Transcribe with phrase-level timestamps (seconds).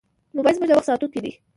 [0.35, 1.31] موبایل زموږ د وخت ساتونکی دی.